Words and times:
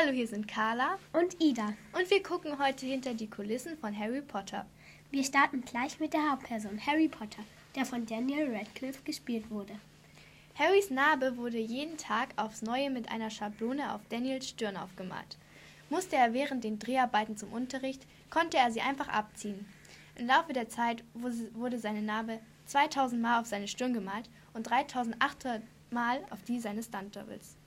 Hallo, 0.00 0.12
hier 0.12 0.28
sind 0.28 0.46
Carla 0.46 0.96
und 1.12 1.42
Ida. 1.42 1.74
Und 1.92 2.08
wir 2.08 2.22
gucken 2.22 2.60
heute 2.60 2.86
hinter 2.86 3.14
die 3.14 3.28
Kulissen 3.28 3.76
von 3.78 3.98
Harry 3.98 4.20
Potter. 4.20 4.64
Wir 5.10 5.24
starten 5.24 5.62
gleich 5.62 5.98
mit 5.98 6.12
der 6.12 6.30
Hauptperson, 6.30 6.80
Harry 6.86 7.08
Potter, 7.08 7.42
der 7.74 7.84
von 7.84 8.06
Daniel 8.06 8.54
Radcliffe 8.54 9.02
gespielt 9.02 9.50
wurde. 9.50 9.72
Harrys 10.54 10.90
Narbe 10.90 11.36
wurde 11.36 11.58
jeden 11.58 11.96
Tag 11.96 12.28
aufs 12.36 12.62
Neue 12.62 12.90
mit 12.90 13.10
einer 13.10 13.30
Schablone 13.30 13.92
auf 13.92 14.00
Daniels 14.08 14.48
Stirn 14.48 14.76
aufgemalt. 14.76 15.36
Musste 15.90 16.14
er 16.14 16.32
während 16.32 16.62
den 16.62 16.78
Dreharbeiten 16.78 17.36
zum 17.36 17.52
Unterricht, 17.52 18.06
konnte 18.30 18.56
er 18.56 18.70
sie 18.70 18.82
einfach 18.82 19.08
abziehen. 19.08 19.66
Im 20.14 20.28
Laufe 20.28 20.52
der 20.52 20.68
Zeit 20.68 21.02
wurde 21.14 21.78
seine 21.80 22.02
Narbe 22.02 22.38
2000 22.66 23.20
Mal 23.20 23.40
auf 23.40 23.46
seine 23.46 23.66
Stirn 23.66 23.94
gemalt 23.94 24.30
und 24.54 24.70
3800 24.70 25.62
Mal 25.90 26.24
auf 26.30 26.44
die 26.44 26.60
seines 26.60 26.86
Stunt-Doubles. 26.86 27.57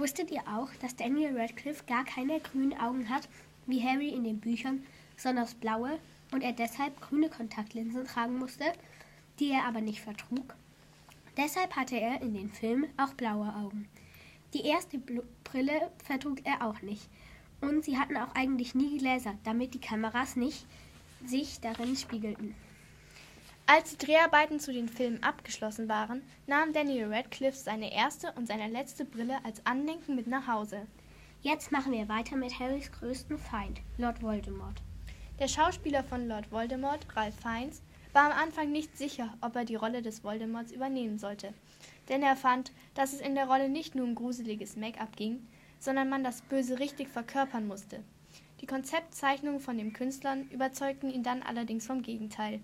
Wusstet 0.00 0.30
ihr 0.30 0.40
auch, 0.48 0.70
dass 0.80 0.96
Daniel 0.96 1.38
Radcliffe 1.38 1.84
gar 1.84 2.06
keine 2.06 2.40
grünen 2.40 2.72
Augen 2.80 3.10
hat, 3.10 3.28
wie 3.66 3.82
Harry 3.82 4.08
in 4.08 4.24
den 4.24 4.40
Büchern, 4.40 4.82
sondern 5.18 5.46
blaue 5.60 5.98
und 6.32 6.42
er 6.42 6.54
deshalb 6.54 6.98
grüne 7.02 7.28
Kontaktlinsen 7.28 8.06
tragen 8.06 8.38
musste, 8.38 8.64
die 9.38 9.50
er 9.50 9.66
aber 9.66 9.82
nicht 9.82 10.00
vertrug? 10.00 10.54
Deshalb 11.36 11.76
hatte 11.76 12.00
er 12.00 12.22
in 12.22 12.32
den 12.32 12.48
Filmen 12.48 12.88
auch 12.96 13.12
blaue 13.12 13.54
Augen. 13.54 13.90
Die 14.54 14.62
erste 14.62 14.98
Brille 15.44 15.90
vertrug 16.02 16.46
er 16.46 16.66
auch 16.66 16.80
nicht. 16.80 17.06
Und 17.60 17.84
sie 17.84 17.98
hatten 17.98 18.16
auch 18.16 18.34
eigentlich 18.34 18.74
nie 18.74 18.96
Gläser, 18.96 19.34
damit 19.44 19.74
die 19.74 19.82
Kameras 19.82 20.34
nicht 20.34 20.64
sich 21.26 21.60
darin 21.60 21.94
spiegelten. 21.94 22.54
Als 23.72 23.96
die 23.96 24.04
Dreharbeiten 24.04 24.58
zu 24.58 24.72
den 24.72 24.88
Filmen 24.88 25.22
abgeschlossen 25.22 25.88
waren, 25.88 26.22
nahm 26.48 26.72
Daniel 26.72 27.14
Radcliffe 27.14 27.56
seine 27.56 27.94
erste 27.94 28.32
und 28.32 28.48
seine 28.48 28.66
letzte 28.66 29.04
Brille 29.04 29.38
als 29.44 29.64
Andenken 29.64 30.16
mit 30.16 30.26
nach 30.26 30.48
Hause. 30.48 30.88
Jetzt 31.42 31.70
machen 31.70 31.92
wir 31.92 32.08
weiter 32.08 32.34
mit 32.34 32.58
Harrys 32.58 32.90
größten 32.90 33.38
Feind, 33.38 33.80
Lord 33.96 34.22
Voldemort. 34.22 34.82
Der 35.38 35.46
Schauspieler 35.46 36.02
von 36.02 36.26
Lord 36.26 36.50
Voldemort, 36.50 37.06
Ralph 37.14 37.36
Fiennes, 37.36 37.80
war 38.12 38.24
am 38.24 38.32
Anfang 38.32 38.72
nicht 38.72 38.98
sicher, 38.98 39.32
ob 39.40 39.54
er 39.54 39.64
die 39.64 39.76
Rolle 39.76 40.02
des 40.02 40.24
Voldemorts 40.24 40.72
übernehmen 40.72 41.20
sollte, 41.20 41.54
denn 42.08 42.24
er 42.24 42.34
fand, 42.34 42.72
dass 42.94 43.12
es 43.12 43.20
in 43.20 43.36
der 43.36 43.46
Rolle 43.46 43.68
nicht 43.68 43.94
nur 43.94 44.04
um 44.04 44.16
gruseliges 44.16 44.74
Make-up 44.74 45.14
ging, 45.14 45.46
sondern 45.78 46.08
man 46.08 46.24
das 46.24 46.42
Böse 46.42 46.80
richtig 46.80 47.06
verkörpern 47.06 47.68
musste. 47.68 48.02
Die 48.62 48.66
Konzeptzeichnungen 48.66 49.60
von 49.60 49.78
den 49.78 49.92
Künstlern 49.92 50.48
überzeugten 50.48 51.08
ihn 51.08 51.22
dann 51.22 51.44
allerdings 51.44 51.86
vom 51.86 52.02
Gegenteil. 52.02 52.60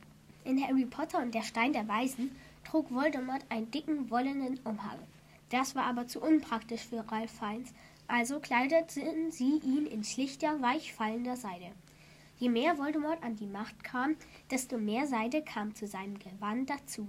In 0.47 0.63
Harry 0.63 0.87
Potter 0.87 1.19
und 1.19 1.35
der 1.35 1.43
Stein 1.43 1.73
der 1.73 1.89
Weisen 1.89 2.31
trug 2.63 2.93
Voldemort 2.93 3.45
einen 3.49 3.69
dicken, 3.73 4.11
wollenen 4.11 4.61
Umhang. 4.63 5.01
Das 5.51 5.75
war 5.75 5.83
aber 5.87 6.07
zu 6.07 6.21
unpraktisch 6.23 6.83
für 6.83 7.05
Ralph 7.11 7.33
Fiennes, 7.33 7.75
also 8.07 8.39
kleideten 8.39 9.33
sie 9.33 9.59
ihn 9.59 9.87
in 9.87 10.05
schlichter, 10.05 10.63
weichfallender 10.63 11.37
Seide. 11.37 11.73
Je 12.39 12.49
mehr 12.49 12.79
Voldemort 12.79 13.25
an 13.25 13.35
die 13.35 13.49
Macht 13.49 13.83
kam, 13.83 14.15
desto 14.49 14.79
mehr 14.79 15.09
Seide 15.09 15.43
kam 15.43 15.75
zu 15.75 15.89
seinem 15.89 16.17
Gewand 16.21 16.71
dazu. 16.71 17.09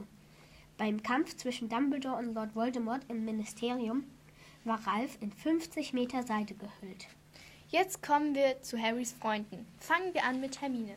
Beim 0.79 1.03
Kampf 1.03 1.37
zwischen 1.37 1.69
Dumbledore 1.69 2.17
und 2.17 2.33
Lord 2.33 2.55
Voldemort 2.55 3.05
im 3.07 3.23
Ministerium 3.23 4.05
war 4.63 4.79
Ralph 4.87 5.19
in 5.21 5.31
50 5.31 5.93
Meter 5.93 6.23
Seide 6.23 6.55
gehüllt. 6.55 7.07
Jetzt 7.69 8.01
kommen 8.01 8.33
wir 8.33 8.63
zu 8.63 8.81
Harrys 8.81 9.13
Freunden. 9.13 9.67
Fangen 9.77 10.15
wir 10.15 10.23
an 10.23 10.41
mit 10.41 10.59
Hermine. 10.59 10.95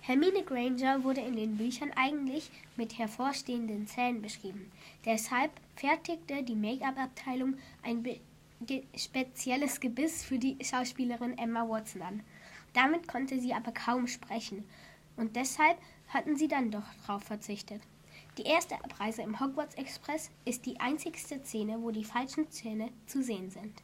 Hermine 0.00 0.42
Granger 0.42 1.04
wurde 1.04 1.20
in 1.20 1.36
den 1.36 1.56
Büchern 1.56 1.92
eigentlich 1.94 2.50
mit 2.76 2.98
hervorstehenden 2.98 3.86
Zähnen 3.86 4.22
beschrieben. 4.22 4.72
Deshalb 5.04 5.50
fertigte 5.76 6.42
die 6.42 6.56
Make-up-Abteilung 6.56 7.56
ein 7.82 8.04
spezielles 8.96 9.80
Gebiss 9.80 10.24
für 10.24 10.38
die 10.38 10.56
Schauspielerin 10.64 11.36
Emma 11.36 11.68
Watson 11.68 12.02
an. 12.02 12.22
Damit 12.72 13.06
konnte 13.06 13.38
sie 13.40 13.52
aber 13.52 13.72
kaum 13.72 14.06
sprechen 14.06 14.64
und 15.16 15.36
deshalb 15.36 15.78
hatten 16.08 16.36
sie 16.36 16.48
dann 16.48 16.70
doch 16.70 16.86
darauf 17.06 17.24
verzichtet. 17.24 17.82
Die 18.38 18.44
erste 18.44 18.76
Abreise 18.76 19.22
im 19.22 19.40
Hogwarts 19.40 19.74
Express 19.74 20.30
ist 20.44 20.64
die 20.64 20.78
einzigste 20.78 21.42
Szene, 21.44 21.82
wo 21.82 21.90
die 21.90 22.04
falschen 22.04 22.50
Zähne 22.50 22.90
zu 23.06 23.22
sehen 23.22 23.50
sind. 23.50 23.82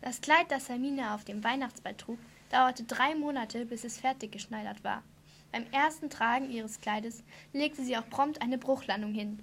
Das 0.00 0.20
Kleid, 0.20 0.50
das 0.50 0.68
Hermine 0.68 1.14
auf 1.14 1.24
dem 1.24 1.44
Weihnachtsball 1.44 1.94
trug, 1.94 2.18
dauerte 2.50 2.84
drei 2.84 3.14
Monate, 3.14 3.66
bis 3.66 3.84
es 3.84 4.00
fertig 4.00 4.32
geschneidert 4.32 4.82
war. 4.82 5.02
Beim 5.52 5.66
ersten 5.70 6.08
Tragen 6.08 6.50
ihres 6.50 6.80
Kleides 6.80 7.22
legte 7.52 7.84
sie 7.84 7.96
auch 7.96 8.08
prompt 8.08 8.40
eine 8.40 8.56
Bruchlandung 8.56 9.12
hin. 9.12 9.38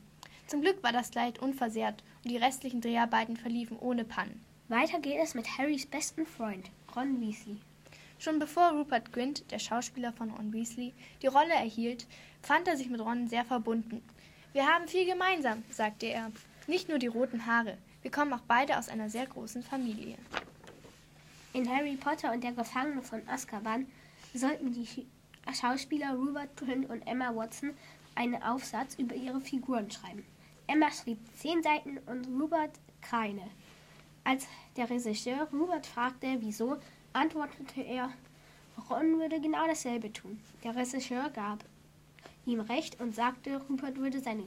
Zum 0.47 0.61
Glück 0.61 0.81
war 0.81 0.91
das 0.91 1.11
Kleid 1.11 1.37
unversehrt 1.37 2.03
und 2.23 2.31
die 2.31 2.37
restlichen 2.37 2.81
Dreharbeiten 2.81 3.37
verliefen 3.37 3.77
ohne 3.77 4.03
Pannen. 4.03 4.43
Weiter 4.67 4.99
geht 4.99 5.19
es 5.21 5.35
mit 5.35 5.57
Harrys 5.57 5.85
besten 5.85 6.25
Freund, 6.25 6.71
Ron 6.95 7.21
Weasley. 7.21 7.57
Schon 8.17 8.39
bevor 8.39 8.71
Rupert 8.71 9.13
Grint, 9.13 9.49
der 9.51 9.59
Schauspieler 9.59 10.11
von 10.11 10.31
Ron 10.31 10.51
Weasley, 10.51 10.93
die 11.21 11.27
Rolle 11.27 11.53
erhielt, 11.53 12.07
fand 12.41 12.67
er 12.67 12.75
sich 12.75 12.89
mit 12.89 12.99
Ron 12.99 13.27
sehr 13.27 13.45
verbunden. 13.45 14.01
Wir 14.51 14.65
haben 14.65 14.87
viel 14.87 15.05
gemeinsam, 15.05 15.63
sagte 15.69 16.07
er. 16.07 16.31
Nicht 16.65 16.89
nur 16.89 16.97
die 16.97 17.07
roten 17.07 17.45
Haare. 17.45 17.77
Wir 18.01 18.11
kommen 18.11 18.33
auch 18.33 18.41
beide 18.47 18.77
aus 18.77 18.89
einer 18.89 19.09
sehr 19.09 19.27
großen 19.27 19.61
Familie. 19.61 20.17
In 21.53 21.69
Harry 21.69 21.95
Potter 21.95 22.31
und 22.31 22.43
der 22.43 22.53
Gefangene 22.53 23.03
von 23.03 23.21
Azkaban 23.27 23.87
sollten 24.33 24.73
die 24.73 24.85
Schauspieler 25.53 26.15
Rupert 26.15 26.55
Grint 26.57 26.89
und 26.89 27.05
Emma 27.07 27.35
Watson 27.35 27.73
einen 28.15 28.41
Aufsatz 28.41 28.95
über 28.95 29.15
ihre 29.15 29.41
Figuren 29.41 29.89
schreiben. 29.89 30.25
Emma 30.67 30.91
schrieb 30.91 31.17
zehn 31.35 31.63
Seiten 31.63 31.97
und 32.05 32.27
Rupert 32.39 32.71
keine. 33.01 33.49
Als 34.23 34.45
der 34.75 34.89
Regisseur 34.89 35.47
Rupert 35.51 35.85
fragte, 35.85 36.37
wieso, 36.41 36.77
antwortete 37.13 37.81
er, 37.81 38.11
Ron 38.89 39.19
würde 39.19 39.41
genau 39.41 39.65
dasselbe 39.67 40.11
tun. 40.13 40.39
Der 40.63 40.75
Regisseur 40.75 41.29
gab 41.29 41.63
ihm 42.45 42.59
recht 42.59 42.99
und 42.99 43.15
sagte, 43.15 43.61
Rupert 43.69 43.97
würde 43.97 44.19
seine 44.19 44.45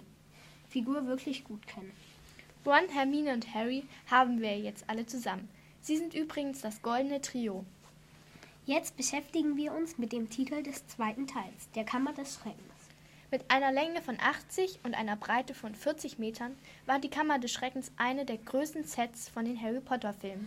Figur 0.69 1.07
wirklich 1.07 1.45
gut 1.45 1.67
kennen. 1.67 1.93
Ron, 2.65 2.89
Hermine 2.89 3.35
und 3.35 3.53
Harry 3.55 3.85
haben 4.11 4.41
wir 4.41 4.59
jetzt 4.59 4.89
alle 4.89 5.07
zusammen. 5.07 5.49
Sie 5.81 5.97
sind 5.97 6.15
übrigens 6.15 6.61
das 6.61 6.81
goldene 6.81 7.21
Trio. 7.21 7.65
Jetzt 8.65 8.97
beschäftigen 8.97 9.57
wir 9.57 9.75
uns 9.75 9.99
mit 9.99 10.13
dem 10.13 10.31
Titel 10.31 10.63
des 10.63 10.87
zweiten 10.87 11.27
Teils, 11.27 11.69
der 11.75 11.83
Kammer 11.83 12.13
des 12.13 12.35
Schreckens. 12.35 12.91
Mit 13.33 13.51
einer 13.51 13.73
Länge 13.73 14.01
von 14.03 14.17
80 14.21 14.79
und 14.85 14.95
einer 14.95 15.17
Breite 15.17 15.53
von 15.53 15.75
40 15.75 16.21
Metern 16.21 16.55
war 16.87 17.01
die 17.01 17.11
Kammer 17.11 17.41
des 17.41 17.51
Schreckens 17.51 17.91
eine 17.97 18.25
der 18.25 18.37
größten 18.37 18.85
Sets 18.85 19.29
von 19.29 19.47
den 19.47 19.61
Harry 19.61 19.81
Potter-Filmen. 19.81 20.47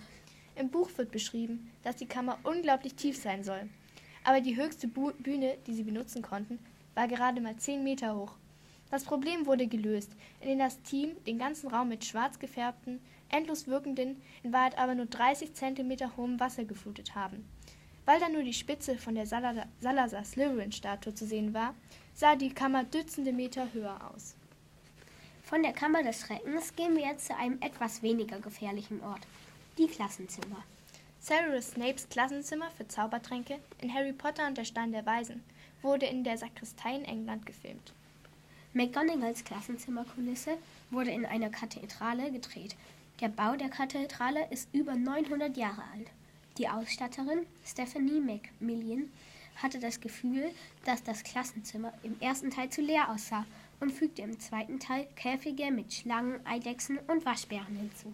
Im 0.56 0.70
Buch 0.70 0.90
wird 0.96 1.12
beschrieben, 1.12 1.70
dass 1.84 1.98
die 1.98 2.06
Kammer 2.06 2.40
unglaublich 2.44 2.96
tief 2.96 3.18
sein 3.18 3.44
soll. 3.44 3.68
Aber 4.24 4.40
die 4.40 4.56
höchste 4.56 4.88
Bühne, 4.88 5.58
die 5.68 5.74
sie 5.74 5.84
benutzen 5.84 6.22
konnten, 6.22 6.60
war 6.94 7.10
gerade 7.10 7.42
mal 7.42 7.58
10 7.58 7.84
Meter 7.84 8.16
hoch. 8.16 8.38
Das 8.92 9.04
Problem 9.04 9.46
wurde 9.46 9.68
gelöst, 9.68 10.14
indem 10.40 10.60
das 10.60 10.82
Team 10.84 11.22
den 11.26 11.38
ganzen 11.38 11.70
Raum 11.70 11.90
mit 11.90 12.06
schwarz 12.06 12.40
gefärbten, 12.40 13.02
endlos 13.28 13.68
wirkenden, 13.68 14.22
in 14.42 14.54
Wahrheit 14.54 14.78
aber 14.78 14.96
nur 14.96 15.08
30 15.08 15.54
Zentimeter 15.54 16.16
hohem 16.16 16.40
Wasser 16.40 16.64
geflutet 16.64 17.14
haben. 17.14 17.46
Weil 18.06 18.20
da 18.20 18.30
nur 18.30 18.44
die 18.44 18.54
Spitze 18.54 18.98
von 18.98 19.16
der 19.16 19.26
Salazar-Slytherin-Statue 19.26 21.16
zu 21.16 21.26
sehen 21.26 21.54
war, 21.54 21.74
sah 22.14 22.36
die 22.36 22.54
Kammer 22.54 22.84
Dutzende 22.84 23.34
Meter 23.34 23.74
höher 23.74 24.00
aus. 24.14 24.36
Von 25.44 25.64
der 25.64 25.74
Kammer 25.74 26.04
des 26.04 26.22
Schreckens 26.22 26.76
gehen 26.76 26.96
wir 26.96 27.06
jetzt 27.06 27.28
zu 27.28 27.36
einem 27.36 27.62
etwas 27.62 28.02
weniger 28.02 28.40
gefährlichen 28.40 29.02
Ort, 29.02 29.22
die 29.78 29.88
Klassenzimmer. 29.88 30.64
Severus 31.20 31.72
Snapes 31.72 32.08
Klassenzimmer 32.10 32.70
für 32.72 32.88
Zaubertränke 32.88 33.60
in 33.82 33.94
Harry 33.94 34.14
Potter 34.14 34.48
und 34.48 34.58
der 34.58 34.66
Stein 34.66 34.92
der 34.92 35.06
Weisen 35.06 35.44
wurde 35.82 36.06
in 36.06 36.24
der 36.24 36.38
Sakristei 36.38 36.96
in 36.96 37.06
England 37.06 37.46
gefilmt. 37.46 37.94
McGonagalls 38.74 39.44
Klassenzimmerkulisse 39.44 40.58
wurde 40.92 41.12
in 41.12 41.26
einer 41.26 41.50
Kathedrale 41.50 42.32
gedreht. 42.32 42.76
Der 43.22 43.30
Bau 43.30 43.56
der 43.56 43.70
Kathedrale 43.70 44.48
ist 44.52 44.68
über 44.74 44.96
900 44.96 45.56
Jahre 45.58 45.84
alt. 45.94 46.10
Die 46.58 46.70
Ausstatterin 46.70 47.46
Stephanie 47.66 48.22
Macmillan 48.22 49.12
hatte 49.58 49.78
das 49.78 50.00
Gefühl, 50.00 50.52
dass 50.86 51.04
das 51.04 51.24
Klassenzimmer 51.24 51.92
im 52.02 52.16
ersten 52.22 52.50
Teil 52.50 52.70
zu 52.70 52.82
leer 52.82 53.10
aussah 53.10 53.46
und 53.82 53.92
fügte 53.92 54.22
im 54.22 54.40
zweiten 54.40 54.80
Teil 54.80 55.06
Käfige 55.18 55.70
mit 55.70 55.94
Schlangen, 55.94 56.40
Eidechsen 56.46 56.98
und 57.08 57.26
Waschbären 57.26 57.76
hinzu. 57.76 58.14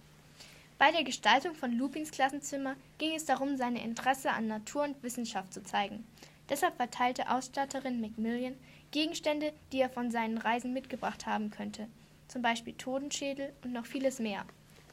Bei 0.80 0.92
der 0.92 1.04
Gestaltung 1.04 1.54
von 1.54 1.72
Lupins 1.78 2.10
Klassenzimmer 2.10 2.76
ging 2.98 3.14
es 3.14 3.26
darum, 3.26 3.58
seine 3.58 3.84
Interesse 3.84 4.32
an 4.32 4.48
Natur 4.48 4.86
und 4.86 5.04
Wissenschaft 5.04 5.54
zu 5.54 5.64
zeigen. 5.64 6.04
Deshalb 6.50 6.78
verteilte 6.78 7.30
Ausstatterin 7.30 8.02
Macmillan 8.02 8.58
Gegenstände, 8.90 9.54
die 9.72 9.82
er 9.82 9.90
von 9.90 10.10
seinen 10.10 10.40
Reisen 10.40 10.74
mitgebracht 10.74 11.28
haben 11.28 11.52
könnte, 11.52 11.88
zum 12.28 12.42
Beispiel 12.42 12.74
Totenschädel 12.74 13.54
und 13.64 13.72
noch 13.72 13.86
vieles 13.86 14.18
mehr. 14.18 14.46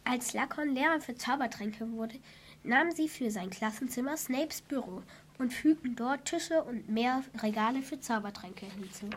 Als 0.04 0.34
Lacon 0.34 0.74
Lehrer 0.74 1.00
für 1.00 1.14
Zaubertränke 1.14 1.90
wurde, 1.92 2.18
nahmen 2.62 2.92
sie 2.92 3.08
für 3.08 3.30
sein 3.30 3.50
Klassenzimmer 3.50 4.16
Snapes 4.16 4.62
Büro 4.62 5.02
und 5.38 5.52
fügten 5.52 5.96
dort 5.96 6.24
Tische 6.24 6.62
und 6.64 6.88
mehr 6.88 7.22
Regale 7.42 7.82
für 7.82 8.00
Zaubertränke 8.00 8.66
hinzu. 8.66 9.08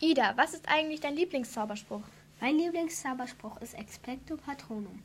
Ida, 0.00 0.36
was 0.36 0.54
ist 0.54 0.68
eigentlich 0.68 1.00
dein 1.00 1.14
Lieblingszauberspruch? 1.14 2.02
Mein 2.40 2.58
Lieblingszauberspruch 2.58 3.60
ist 3.60 3.74
Expecto 3.74 4.36
Patronum. 4.36 5.00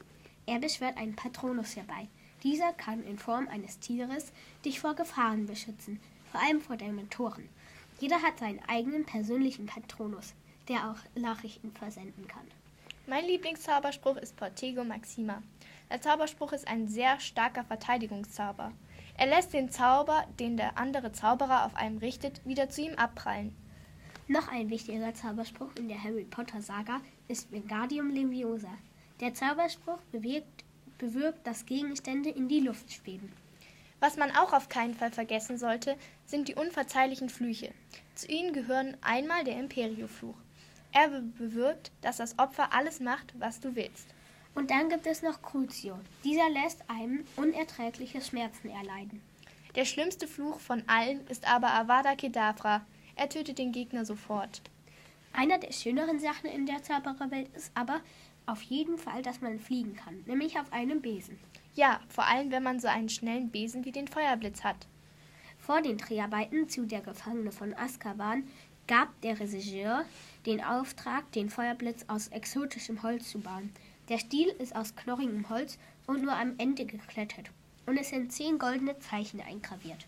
Er 0.48 0.60
beschwört 0.60 0.98
einen 0.98 1.16
Patronus 1.16 1.76
herbei. 1.76 2.08
Dieser 2.42 2.74
kann 2.74 3.04
in 3.04 3.20
Form 3.20 3.48
eines 3.48 3.80
Tieres 3.80 4.32
dich 4.66 4.80
vor 4.80 4.96
Gefahren 4.96 5.46
beschützen, 5.46 6.00
vor 6.32 6.42
allem 6.42 6.62
vor 6.62 6.78
Dementoren. 6.78 7.50
Jeder 8.00 8.22
hat 8.22 8.40
seinen 8.40 8.62
eigenen 8.68 9.06
persönlichen 9.06 9.66
Patronus, 9.66 10.34
der 10.68 10.90
auch 10.90 11.20
Nachrichten 11.20 11.72
versenden 11.72 12.28
kann. 12.28 12.48
Mein 13.10 13.26
Lieblingszauberspruch 13.26 14.18
ist 14.18 14.36
Portego 14.36 14.84
Maxima. 14.84 15.42
Der 15.90 16.02
Zauberspruch 16.02 16.52
ist 16.52 16.68
ein 16.68 16.90
sehr 16.90 17.22
starker 17.22 17.64
Verteidigungszauber. 17.64 18.74
Er 19.18 19.28
lässt 19.28 19.54
den 19.54 19.72
Zauber, 19.72 20.28
den 20.42 20.58
der 20.58 20.78
andere 20.78 21.14
Zauberer 21.14 21.66
auf 21.66 21.78
einem 21.78 22.00
richtet, 22.00 22.46
wieder 22.46 22.70
zu 22.70 22.82
ihm 22.82 22.96
abprallen. 22.96 23.56
Noch 24.28 24.50
ein 24.50 24.70
wichtiger 24.70 25.14
Zauberspruch 25.14 25.74
in 25.78 25.88
der 25.88 26.04
Harry 26.04 26.26
Potter 26.26 26.62
Saga 26.62 27.00
ist 27.30 27.50
Wingardium 27.50 28.10
Leviosa. 28.10 28.78
Der 29.22 29.34
Zauberspruch 29.34 30.02
bewirkt, 30.12 30.66
bewirkt, 30.98 31.48
dass 31.48 31.66
Gegenstände 31.66 32.30
in 32.30 32.50
die 32.50 32.60
Luft 32.60 32.92
schweben. 32.92 33.32
Was 34.02 34.18
man 34.18 34.32
auch 34.32 34.52
auf 34.52 34.68
keinen 34.68 34.94
Fall 34.94 35.12
vergessen 35.12 35.58
sollte, 35.58 35.96
sind 36.26 36.50
die 36.50 36.56
unverzeihlichen 36.56 37.30
Flüche. 37.30 37.72
Zu 38.16 38.28
ihnen 38.28 38.52
gehören 38.52 38.98
einmal 39.00 39.46
der 39.46 39.58
Imperiofluch. 39.58 40.36
Er 40.92 41.10
bewirkt, 41.10 41.92
dass 42.02 42.18
das 42.18 42.38
Opfer 42.40 42.74
alles 42.74 43.00
macht, 43.00 43.34
was 43.40 43.60
du 43.60 43.76
willst. 43.76 44.08
Und 44.56 44.72
dann 44.72 44.90
gibt 44.90 45.06
es 45.06 45.22
noch 45.22 45.42
Crucio. 45.42 46.00
Dieser 46.24 46.50
lässt 46.50 46.90
einem 46.90 47.24
unerträgliche 47.36 48.22
Schmerzen 48.22 48.70
erleiden. 48.70 49.22
Der 49.76 49.86
schlimmste 49.86 50.28
Fluch 50.28 50.60
von 50.60 50.82
allen 50.88 51.28
ist 51.28 51.48
aber 51.48 51.72
Avada 51.72 52.16
Kedavra. 52.16 52.84
Er 53.16 53.30
tötet 53.30 53.60
den 53.60 53.72
Gegner 53.72 54.06
sofort. 54.06 54.62
Einer 55.34 55.60
der 55.60 55.72
schöneren 55.72 56.20
Sachen 56.20 56.50
in 56.50 56.66
der 56.66 56.82
Zaubererwelt 56.82 57.56
ist 57.56 57.72
aber 57.76 58.02
auf 58.48 58.62
jeden 58.64 58.98
Fall, 58.98 59.22
dass 59.22 59.42
man 59.42 59.60
fliegen 59.60 59.96
kann, 59.96 60.24
nämlich 60.26 60.58
auf 60.58 60.74
einem 60.74 61.02
Besen. 61.02 61.38
Ja, 61.76 62.00
vor 62.10 62.26
allem 62.26 62.50
wenn 62.50 62.64
man 62.64 62.80
so 62.80 62.88
einen 62.88 63.10
schnellen 63.10 63.52
Besen 63.52 63.86
wie 63.86 63.92
den 63.92 64.08
Feuerblitz 64.08 64.64
hat. 64.64 64.88
Vor 65.60 65.82
den 65.82 65.98
Dreharbeiten 65.98 66.70
zu 66.70 66.86
Der 66.86 67.02
Gefangene 67.02 67.52
von 67.52 67.76
Azkaban 67.76 68.48
gab 68.88 69.22
der 69.22 69.40
Regisseur 69.40 70.06
den 70.48 70.64
Auftrag, 70.64 71.30
den 71.34 71.50
Feuerblitz 71.50 72.06
aus 72.08 72.30
exotischem 72.30 73.04
Holz 73.04 73.30
zu 73.30 73.40
bauen. 73.40 73.74
Der 74.08 74.18
Stiel 74.18 74.48
ist 74.60 74.74
aus 74.74 74.96
knorrigem 74.96 75.50
Holz 75.50 75.78
und 76.08 76.24
nur 76.24 76.34
am 76.34 76.54
Ende 76.58 76.86
geklettert. 76.86 77.52
Und 77.86 77.98
es 77.98 78.10
sind 78.10 78.32
zehn 78.32 78.58
goldene 78.58 78.98
Zeichen 79.00 79.42
eingraviert. 79.42 80.08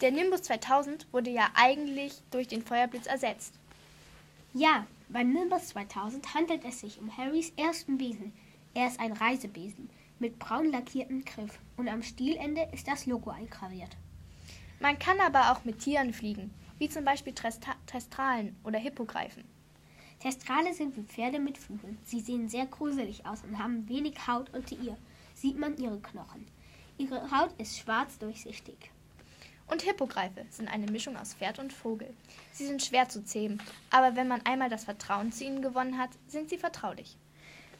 Der 0.00 0.12
Nimbus 0.12 0.42
2000 0.42 1.12
wurde 1.12 1.30
ja 1.30 1.48
eigentlich 1.54 2.22
durch 2.30 2.46
den 2.46 2.62
Feuerblitz 2.62 3.06
ersetzt. 3.06 3.54
Ja, 4.54 4.86
beim 5.08 5.32
Nimbus 5.32 5.68
2000 5.68 6.32
handelt 6.32 6.64
es 6.64 6.80
sich 6.80 7.00
um 7.00 7.16
Harrys 7.16 7.52
ersten 7.56 7.98
Besen. 7.98 8.32
Er 8.74 8.86
ist 8.86 9.00
ein 9.00 9.12
Reisebesen 9.12 9.90
mit 10.20 10.38
braun 10.38 10.70
lackiertem 10.70 11.24
Griff 11.24 11.58
und 11.76 11.88
am 11.88 12.04
Stielende 12.04 12.68
ist 12.72 12.86
das 12.86 13.06
Logo 13.06 13.30
eingraviert. 13.30 13.96
Man 14.78 14.98
kann 15.00 15.18
aber 15.18 15.50
auch 15.50 15.64
mit 15.64 15.80
Tieren 15.80 16.14
fliegen, 16.14 16.54
wie 16.80 16.88
zum 16.88 17.04
Beispiel 17.04 17.34
Testralen 17.34 18.56
oder 18.64 18.78
Hippogreifen. 18.78 19.44
Testrale 20.18 20.72
sind 20.74 20.96
wie 20.96 21.02
Pferde 21.02 21.38
mit 21.38 21.58
Flügeln. 21.58 21.98
Sie 22.04 22.20
sehen 22.20 22.48
sehr 22.48 22.66
gruselig 22.66 23.26
aus 23.26 23.42
und 23.44 23.58
haben 23.58 23.86
wenig 23.88 24.26
Haut 24.26 24.52
unter 24.54 24.74
ihr. 24.76 24.96
Sieht 25.34 25.58
man 25.58 25.76
ihre 25.76 26.00
Knochen. 26.00 26.46
Ihre 26.96 27.30
Haut 27.30 27.52
ist 27.58 27.78
schwarz 27.78 28.18
durchsichtig. 28.18 28.90
Und 29.66 29.82
Hippogreife 29.82 30.46
sind 30.48 30.68
eine 30.68 30.90
Mischung 30.90 31.16
aus 31.16 31.34
Pferd 31.34 31.58
und 31.58 31.72
Vogel. 31.72 32.12
Sie 32.52 32.66
sind 32.66 32.82
schwer 32.82 33.08
zu 33.08 33.24
zähmen, 33.24 33.62
aber 33.90 34.16
wenn 34.16 34.26
man 34.26 34.44
einmal 34.44 34.70
das 34.70 34.84
Vertrauen 34.84 35.32
zu 35.32 35.44
ihnen 35.44 35.62
gewonnen 35.62 35.98
hat, 35.98 36.10
sind 36.28 36.48
sie 36.48 36.58
vertraulich. 36.58 37.16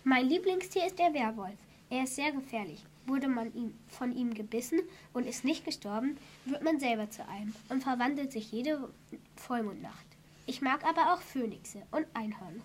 Mein 0.04 0.28
Lieblingstier 0.28 0.86
ist 0.86 0.98
der 0.98 1.14
Werwolf. 1.14 1.58
Er 1.88 2.04
ist 2.04 2.16
sehr 2.16 2.32
gefährlich. 2.32 2.84
Wurde 3.06 3.28
man 3.28 3.52
ihm, 3.54 3.74
von 3.88 4.12
ihm 4.14 4.34
gebissen 4.34 4.80
und 5.12 5.26
ist 5.26 5.44
nicht 5.44 5.64
gestorben, 5.64 6.16
wird 6.44 6.62
man 6.62 6.78
selber 6.78 7.10
zu 7.10 7.26
einem 7.26 7.54
und 7.68 7.82
verwandelt 7.82 8.32
sich 8.32 8.52
jede 8.52 8.88
Vollmondnacht. 9.36 10.06
Ich 10.46 10.62
mag 10.62 10.84
aber 10.84 11.14
auch 11.14 11.20
Phönixe 11.20 11.82
und 11.90 12.06
Einhörner. 12.14 12.62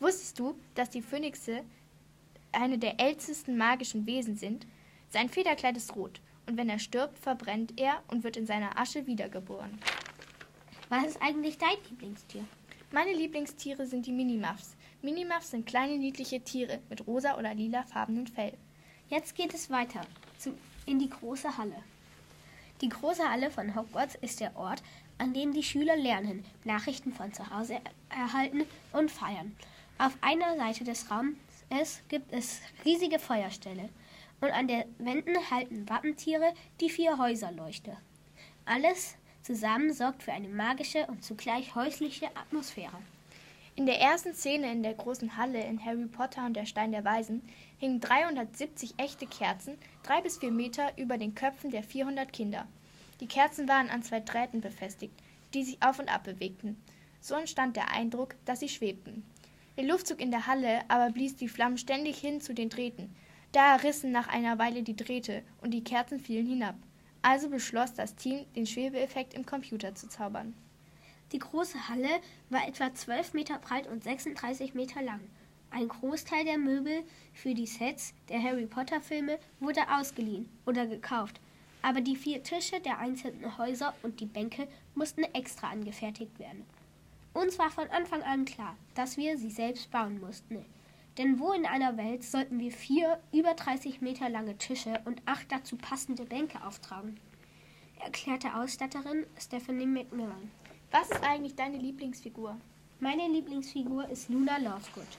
Wusstest 0.00 0.38
du, 0.38 0.58
dass 0.74 0.90
die 0.90 1.02
Phönixe 1.02 1.62
eine 2.52 2.78
der 2.78 3.00
ältesten 3.00 3.56
magischen 3.56 4.06
Wesen 4.06 4.36
sind? 4.36 4.66
Sein 5.08 5.28
Federkleid 5.28 5.76
ist 5.76 5.94
rot 5.94 6.20
und 6.46 6.56
wenn 6.56 6.68
er 6.68 6.78
stirbt, 6.78 7.18
verbrennt 7.18 7.78
er 7.78 8.02
und 8.08 8.24
wird 8.24 8.36
in 8.36 8.46
seiner 8.46 8.78
Asche 8.78 9.06
wiedergeboren. 9.06 9.78
Was 10.88 11.04
ist 11.06 11.22
eigentlich 11.22 11.58
dein 11.58 11.76
Lieblingstier? 11.90 12.44
Meine 12.92 13.12
Lieblingstiere 13.12 13.86
sind 13.86 14.06
die 14.06 14.12
Minimuffs. 14.12 14.76
Minimuffs 15.02 15.50
sind 15.50 15.66
kleine 15.66 15.98
niedliche 15.98 16.40
Tiere 16.40 16.80
mit 16.88 17.06
rosa 17.06 17.36
oder 17.36 17.52
lilafarbenen 17.54 18.28
Fell. 18.28 18.56
Jetzt 19.08 19.36
geht 19.36 19.54
es 19.54 19.70
weiter 19.70 20.00
zu, 20.36 20.52
in 20.84 20.98
die 20.98 21.08
große 21.08 21.56
Halle. 21.56 21.82
Die 22.80 22.88
große 22.88 23.28
Halle 23.28 23.52
von 23.52 23.76
Hogwarts 23.76 24.16
ist 24.16 24.40
der 24.40 24.56
Ort, 24.56 24.82
an 25.18 25.32
dem 25.32 25.52
die 25.52 25.62
Schüler 25.62 25.96
lernen, 25.96 26.44
Nachrichten 26.64 27.12
von 27.12 27.32
zu 27.32 27.48
Hause 27.50 27.78
erhalten 28.10 28.64
und 28.92 29.12
feiern. 29.12 29.54
Auf 29.98 30.16
einer 30.22 30.56
Seite 30.56 30.82
des 30.82 31.08
Raums 31.08 32.02
gibt 32.08 32.32
es 32.32 32.60
riesige 32.84 33.20
Feuerstelle 33.20 33.88
und 34.40 34.50
an 34.50 34.66
den 34.66 34.84
Wänden 34.98 35.36
halten 35.52 35.88
Wappentiere 35.88 36.52
die 36.80 36.90
vier 36.90 37.16
Häuserleuchte. 37.16 37.96
Alles 38.64 39.14
zusammen 39.42 39.92
sorgt 39.92 40.24
für 40.24 40.32
eine 40.32 40.48
magische 40.48 41.06
und 41.06 41.24
zugleich 41.24 41.76
häusliche 41.76 42.26
Atmosphäre. 42.36 42.98
In 43.78 43.84
der 43.84 44.00
ersten 44.00 44.32
Szene 44.32 44.72
in 44.72 44.82
der 44.82 44.94
großen 44.94 45.36
Halle 45.36 45.62
in 45.62 45.84
Harry 45.84 46.06
Potter 46.06 46.46
und 46.46 46.54
der 46.54 46.64
Stein 46.64 46.92
der 46.92 47.04
Weisen 47.04 47.42
hingen 47.76 48.00
370 48.00 48.94
echte 48.96 49.26
Kerzen, 49.26 49.76
drei 50.02 50.22
bis 50.22 50.38
vier 50.38 50.50
Meter 50.50 50.96
über 50.96 51.18
den 51.18 51.34
Köpfen 51.34 51.70
der 51.70 51.82
400 51.82 52.32
Kinder. 52.32 52.66
Die 53.20 53.26
Kerzen 53.26 53.68
waren 53.68 53.90
an 53.90 54.02
zwei 54.02 54.20
Drähten 54.20 54.62
befestigt, 54.62 55.12
die 55.52 55.62
sich 55.62 55.82
auf 55.82 55.98
und 55.98 56.08
ab 56.08 56.24
bewegten. 56.24 56.82
So 57.20 57.34
entstand 57.34 57.76
der 57.76 57.90
Eindruck, 57.90 58.34
dass 58.46 58.60
sie 58.60 58.70
schwebten. 58.70 59.26
Der 59.76 59.84
Luftzug 59.84 60.22
in 60.22 60.30
der 60.30 60.46
Halle 60.46 60.80
aber 60.88 61.12
blies 61.12 61.36
die 61.36 61.48
Flammen 61.48 61.76
ständig 61.76 62.16
hin 62.16 62.40
zu 62.40 62.54
den 62.54 62.70
Drähten. 62.70 63.14
Da 63.52 63.76
rissen 63.76 64.10
nach 64.10 64.28
einer 64.28 64.58
Weile 64.58 64.84
die 64.84 64.96
Drähte 64.96 65.42
und 65.60 65.72
die 65.72 65.84
Kerzen 65.84 66.18
fielen 66.18 66.46
hinab. 66.46 66.76
Also 67.20 67.50
beschloss 67.50 67.92
das 67.92 68.16
Team, 68.16 68.46
den 68.54 68.66
Schwebeeffekt 68.66 69.34
im 69.34 69.44
Computer 69.44 69.94
zu 69.94 70.08
zaubern. 70.08 70.54
Die 71.36 71.40
große 71.40 71.90
Halle 71.90 72.08
war 72.48 72.66
etwa 72.66 72.94
12 72.94 73.34
Meter 73.34 73.58
breit 73.58 73.86
und 73.86 74.02
36 74.02 74.72
Meter 74.72 75.02
lang. 75.02 75.20
Ein 75.70 75.86
Großteil 75.86 76.46
der 76.46 76.56
Möbel 76.56 77.04
für 77.34 77.52
die 77.52 77.66
Sets 77.66 78.14
der 78.30 78.42
Harry 78.42 78.64
Potter 78.64 79.02
Filme 79.02 79.38
wurde 79.60 79.82
ausgeliehen 79.92 80.48
oder 80.64 80.86
gekauft 80.86 81.40
aber 81.86 82.00
die 82.00 82.16
vier 82.16 82.42
Tische 82.42 82.80
der 82.80 82.98
einzelnen 82.98 83.58
Häuser 83.58 83.94
und 84.02 84.18
die 84.18 84.26
Bänke 84.26 84.66
mussten 84.96 85.22
extra 85.22 85.70
angefertigt 85.70 86.36
werden. 86.40 86.64
Uns 87.32 87.60
war 87.60 87.70
von 87.70 87.88
Anfang 87.90 88.22
an 88.24 88.44
klar, 88.44 88.76
dass 88.96 89.16
wir 89.16 89.38
sie 89.38 89.52
selbst 89.52 89.92
bauen 89.92 90.18
mussten. 90.18 90.64
Denn 91.16 91.38
wo 91.38 91.52
in 91.52 91.64
einer 91.64 91.96
Welt 91.96 92.24
sollten 92.24 92.58
wir 92.58 92.72
vier 92.72 93.20
über 93.32 93.54
30 93.54 94.00
Meter 94.00 94.28
lange 94.28 94.58
Tische 94.58 95.00
und 95.04 95.22
acht 95.26 95.52
dazu 95.52 95.76
passende 95.76 96.24
Bänke 96.24 96.64
auftragen? 96.66 97.20
erklärte 98.00 98.56
Ausstatterin 98.56 99.24
Stephanie 99.38 99.86
McMillan. 99.86 100.50
Was 100.90 101.10
ist 101.10 101.22
eigentlich 101.22 101.54
deine 101.54 101.78
Lieblingsfigur? 101.78 102.56
Meine 103.00 103.28
Lieblingsfigur 103.28 104.08
ist 104.08 104.28
Luna 104.28 104.56
Lovegood. 104.58 105.18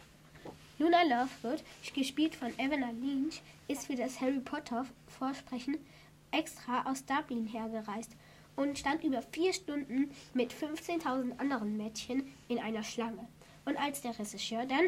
Luna 0.79 1.03
Lovegood, 1.03 1.63
gespielt 1.93 2.35
von 2.35 2.57
Evelyn 2.57 3.01
Lynch, 3.01 3.41
ist 3.67 3.87
für 3.87 3.95
das 3.95 4.19
Harry 4.21 4.39
Potter 4.39 4.85
Vorsprechen 5.07 5.77
extra 6.31 6.83
aus 6.89 7.05
Dublin 7.05 7.47
hergereist 7.47 8.11
und 8.55 8.79
stand 8.79 9.03
über 9.03 9.21
vier 9.21 9.53
Stunden 9.53 10.09
mit 10.33 10.53
15.000 10.53 11.37
anderen 11.37 11.77
Mädchen 11.77 12.33
in 12.47 12.59
einer 12.59 12.83
Schlange. 12.83 13.27
Und 13.65 13.77
als 13.77 14.01
der 14.01 14.17
Regisseur 14.17 14.65
dann 14.65 14.85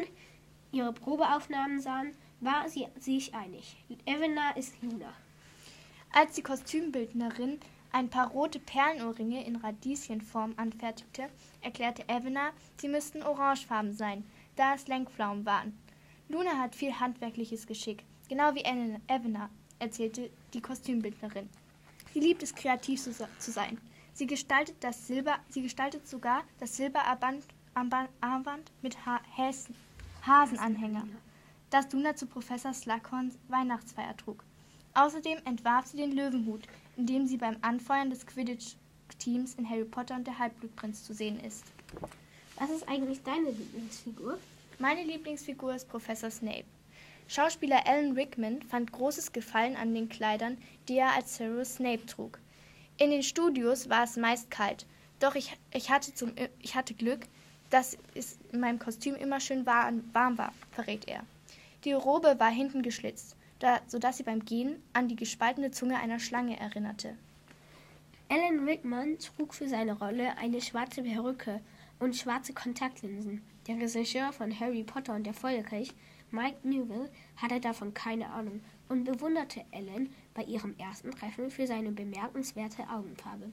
ihre 0.72 0.92
Probeaufnahmen 0.92 1.80
sahen, 1.80 2.14
war 2.40 2.68
sie 2.68 2.86
sich 2.98 3.34
einig. 3.34 3.76
Evena 4.06 4.52
ist 4.52 4.74
Luna. 4.82 5.12
Als 6.12 6.34
die 6.34 6.42
Kostümbildnerin 6.42 7.60
ein 7.92 8.08
paar 8.08 8.30
rote 8.30 8.58
Perlenohrringe 8.58 9.44
in 9.44 9.56
Radieschenform 9.56 10.54
anfertigte, 10.56 11.28
erklärte 11.60 12.08
Evena, 12.08 12.50
sie 12.76 12.88
müssten 12.88 13.22
orangefarben 13.22 13.92
sein, 13.92 14.24
da 14.56 14.74
es 14.74 14.88
Lenkpflaumen 14.88 15.44
waren. 15.44 15.78
Luna 16.28 16.58
hat 16.58 16.74
viel 16.74 16.92
handwerkliches 16.92 17.66
Geschick, 17.66 18.04
genau 18.28 18.54
wie 18.54 18.64
Evena, 18.64 19.50
erzählte 19.78 20.30
die 20.54 20.60
Kostümbildnerin. 20.60 21.48
Sie 22.12 22.20
liebt 22.20 22.42
es, 22.42 22.54
kreativ 22.54 23.02
zu, 23.02 23.12
zu 23.12 23.50
sein. 23.50 23.78
Sie 24.12 24.26
gestaltet, 24.26 24.76
das 24.80 25.06
Silber, 25.06 25.38
sie 25.48 25.62
gestaltet 25.62 26.06
sogar 26.06 26.42
das 26.58 26.76
Silberarmband 26.76 27.44
Armband 27.74 28.70
mit 28.82 29.06
ha 29.06 29.20
Häsen, 29.36 29.74
Hasenanhänger, 30.26 31.04
das 31.70 31.90
Luna 31.92 32.14
zu 32.14 32.26
Professor 32.26 32.74
Slughorns 32.74 33.38
Weihnachtsfeier 33.48 34.16
trug. 34.16 34.44
Außerdem 34.94 35.38
entwarf 35.44 35.86
sie 35.86 35.96
den 35.96 36.12
Löwenhut, 36.12 36.66
in 36.96 37.06
dem 37.06 37.26
sie 37.26 37.36
beim 37.36 37.56
Anfeuern 37.62 38.10
des 38.10 38.26
Quidditch-Teams 38.26 39.54
in 39.54 39.68
Harry 39.68 39.84
Potter 39.84 40.16
und 40.16 40.26
der 40.26 40.38
Halbblutprinz 40.38 41.04
zu 41.04 41.14
sehen 41.14 41.40
ist. 41.40 41.64
Was 42.58 42.70
ist 42.70 42.88
eigentlich 42.88 43.22
deine 43.22 43.50
Lieblingsfigur? 43.50 44.38
Meine 44.78 45.04
Lieblingsfigur 45.04 45.74
ist 45.74 45.88
Professor 45.88 46.30
Snape. 46.30 46.64
Schauspieler 47.28 47.86
Alan 47.86 48.12
Rickman 48.12 48.60
fand 48.62 48.90
großes 48.92 49.32
Gefallen 49.32 49.76
an 49.76 49.94
den 49.94 50.08
Kleidern, 50.08 50.58
die 50.88 50.96
er 50.96 51.14
als 51.14 51.36
Severus 51.36 51.76
Snape 51.76 52.04
trug. 52.06 52.40
In 52.98 53.10
den 53.10 53.22
Studios 53.22 53.88
war 53.88 54.04
es 54.04 54.16
meist 54.16 54.50
kalt, 54.50 54.84
doch 55.20 55.34
ich, 55.36 55.56
ich, 55.72 55.90
hatte, 55.90 56.12
zum, 56.12 56.32
ich 56.60 56.74
hatte 56.74 56.92
Glück, 56.94 57.20
dass 57.70 57.96
es 58.14 58.38
in 58.52 58.60
meinem 58.60 58.78
Kostüm 58.78 59.14
immer 59.14 59.38
schön 59.38 59.64
warm, 59.64 60.02
warm 60.12 60.38
war, 60.38 60.52
verrät 60.72 61.06
er. 61.08 61.24
Die 61.84 61.92
Robe 61.92 62.34
war 62.38 62.50
hinten 62.50 62.82
geschlitzt, 62.82 63.36
da, 63.60 63.80
sodass 63.86 64.16
sie 64.16 64.24
beim 64.24 64.44
Gehen 64.44 64.82
an 64.92 65.08
die 65.08 65.16
gespaltene 65.16 65.70
Zunge 65.70 65.98
einer 65.98 66.18
Schlange 66.18 66.58
erinnerte. 66.58 67.16
Alan 68.28 68.64
Rickman 68.64 69.18
trug 69.18 69.54
für 69.54 69.68
seine 69.68 69.98
Rolle 69.98 70.36
eine 70.38 70.60
schwarze 70.60 71.02
Perücke 71.02 71.60
und 71.98 72.16
schwarze 72.16 72.52
Kontaktlinsen. 72.52 73.42
Der 73.66 73.76
Regisseur 73.76 74.32
von 74.32 74.58
Harry 74.58 74.82
Potter 74.82 75.14
und 75.14 75.24
der 75.24 75.34
Feuerkelch, 75.34 75.92
Mike 76.30 76.58
Newell, 76.62 77.10
hatte 77.36 77.60
davon 77.60 77.92
keine 77.92 78.30
Ahnung 78.30 78.60
und 78.88 79.04
bewunderte 79.04 79.64
Ellen 79.70 80.12
bei 80.34 80.42
ihrem 80.42 80.74
ersten 80.78 81.10
Treffen 81.10 81.50
für 81.50 81.66
seine 81.66 81.90
bemerkenswerte 81.90 82.88
Augenfarbe. 82.88 83.52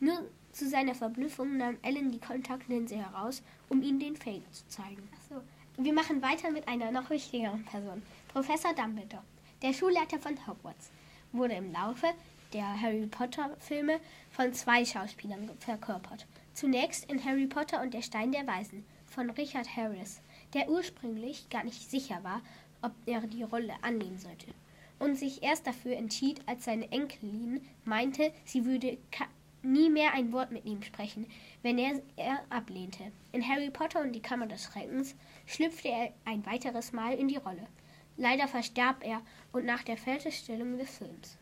Nur 0.00 0.28
zu 0.52 0.68
seiner 0.68 0.94
Verblüffung 0.94 1.56
nahm 1.56 1.76
Ellen 1.82 2.12
die 2.12 2.20
Kontaktlinse 2.20 2.96
heraus, 2.96 3.42
um 3.68 3.82
ihm 3.82 3.98
den 3.98 4.16
Fake 4.16 4.52
zu 4.52 4.66
zeigen. 4.68 5.08
Achso. 5.14 5.42
Wir 5.78 5.92
machen 5.92 6.22
weiter 6.22 6.50
mit 6.50 6.68
einer 6.68 6.90
noch 6.90 7.10
wichtigeren 7.10 7.64
Person. 7.64 8.02
Professor 8.36 8.74
Dumbledore, 8.74 9.22
der 9.62 9.72
Schulleiter 9.72 10.18
von 10.18 10.36
Hogwarts, 10.46 10.90
wurde 11.32 11.54
im 11.54 11.72
Laufe 11.72 12.08
der 12.52 12.78
Harry 12.78 13.06
Potter-Filme 13.06 13.98
von 14.30 14.52
zwei 14.52 14.84
Schauspielern 14.84 15.48
verkörpert. 15.58 16.26
Zunächst 16.52 17.10
in 17.10 17.24
Harry 17.24 17.46
Potter 17.46 17.80
und 17.80 17.94
der 17.94 18.02
Stein 18.02 18.32
der 18.32 18.46
Weisen 18.46 18.84
von 19.06 19.30
Richard 19.30 19.74
Harris, 19.74 20.20
der 20.52 20.68
ursprünglich 20.68 21.48
gar 21.48 21.64
nicht 21.64 21.90
sicher 21.90 22.22
war, 22.24 22.42
ob 22.82 22.92
er 23.06 23.22
die 23.22 23.42
Rolle 23.42 23.72
annehmen 23.80 24.18
sollte 24.18 24.48
und 24.98 25.16
sich 25.16 25.42
erst 25.42 25.66
dafür 25.66 25.96
entschied, 25.96 26.42
als 26.44 26.66
seine 26.66 26.92
Enkelin 26.92 27.66
meinte, 27.86 28.34
sie 28.44 28.66
würde 28.66 28.98
nie 29.62 29.88
mehr 29.88 30.12
ein 30.12 30.30
Wort 30.32 30.52
mit 30.52 30.66
ihm 30.66 30.82
sprechen, 30.82 31.26
wenn 31.62 31.78
er, 31.78 32.02
er 32.16 32.44
ablehnte. 32.50 33.12
In 33.32 33.48
Harry 33.48 33.70
Potter 33.70 34.02
und 34.02 34.12
die 34.12 34.20
Kammer 34.20 34.46
des 34.46 34.64
Schreckens 34.64 35.14
schlüpfte 35.46 35.88
er 35.88 36.12
ein 36.26 36.44
weiteres 36.44 36.92
Mal 36.92 37.14
in 37.14 37.28
die 37.28 37.38
Rolle. 37.38 37.66
Leider 38.16 38.48
verstarb 38.48 39.04
er 39.04 39.20
und 39.52 39.64
nach 39.64 39.82
der 39.82 39.96
Fertigstellung 39.96 40.78
des 40.78 40.98
Films. 40.98 41.36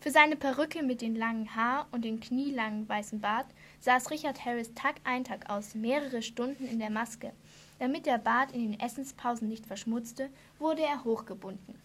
Für 0.00 0.10
seine 0.10 0.36
Perücke 0.36 0.82
mit 0.82 1.00
dem 1.00 1.16
langen 1.16 1.54
Haar 1.56 1.88
und 1.90 2.04
dem 2.04 2.20
knielangen 2.20 2.86
weißen 2.88 3.20
Bart 3.20 3.46
saß 3.80 4.10
Richard 4.10 4.44
Harris 4.44 4.74
Tag 4.74 4.96
ein 5.04 5.24
Tag 5.24 5.48
aus 5.48 5.74
mehrere 5.74 6.20
Stunden 6.20 6.66
in 6.66 6.78
der 6.78 6.90
Maske. 6.90 7.32
Damit 7.78 8.04
der 8.04 8.18
Bart 8.18 8.52
in 8.52 8.70
den 8.70 8.80
Essenspausen 8.80 9.48
nicht 9.48 9.66
verschmutzte, 9.66 10.28
wurde 10.58 10.82
er 10.82 11.04
hochgebunden. 11.04 11.80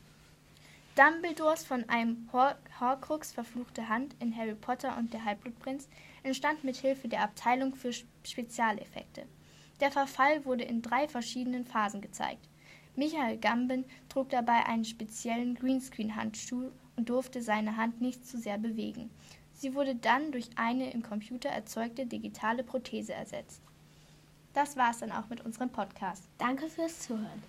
Dumbledores 0.95 1.63
von 1.63 1.87
einem 1.87 2.27
Hor 2.33 2.57
Horcrux 2.81 3.31
verfluchte 3.31 3.87
Hand 3.87 4.17
in 4.19 4.35
Harry 4.35 4.55
Potter 4.55 4.97
und 4.97 5.13
der 5.13 5.23
Halbblutprinz 5.23 5.87
entstand 6.23 6.65
mit 6.65 6.75
Hilfe 6.75 7.07
der 7.07 7.21
Abteilung 7.21 7.73
für 7.73 7.93
Spezialeffekte. 8.23 9.25
Der 9.79 9.91
Verfall 9.91 10.43
wurde 10.43 10.65
in 10.65 10.81
drei 10.81 11.07
verschiedenen 11.07 11.63
Phasen 11.63 12.01
gezeigt. 12.01 12.49
Michael 12.99 13.37
Gambin 13.37 13.85
trug 14.09 14.27
dabei 14.27 14.65
einen 14.65 14.83
speziellen 14.83 15.55
Greenscreen-Handschuh 15.55 16.69
und 16.97 17.07
durfte 17.07 17.41
seine 17.41 17.77
Hand 17.77 18.01
nicht 18.01 18.27
zu 18.27 18.37
sehr 18.37 18.57
bewegen. 18.57 19.09
Sie 19.53 19.73
wurde 19.73 19.95
dann 19.95 20.33
durch 20.33 20.49
eine 20.57 20.91
im 20.91 21.01
Computer 21.01 21.47
erzeugte 21.47 22.05
digitale 22.05 22.61
Prothese 22.61 23.13
ersetzt. 23.13 23.61
Das 24.51 24.75
war 24.75 24.91
es 24.91 24.97
dann 24.97 25.13
auch 25.13 25.29
mit 25.29 25.39
unserem 25.45 25.69
Podcast. 25.69 26.25
Danke 26.37 26.67
fürs 26.67 26.99
Zuhören. 26.99 27.41